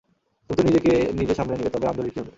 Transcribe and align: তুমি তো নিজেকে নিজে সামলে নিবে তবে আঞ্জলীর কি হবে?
তুমি 0.49 0.57
তো 0.57 0.63
নিজেকে 0.67 0.91
নিজে 1.19 1.33
সামলে 1.33 1.55
নিবে 1.55 1.71
তবে 1.71 1.85
আঞ্জলীর 1.87 2.13
কি 2.13 2.19
হবে? 2.19 2.29